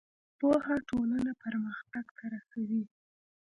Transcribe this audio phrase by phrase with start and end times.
[0.39, 2.83] پوهه ټولنه پرمختګ ته رسوي.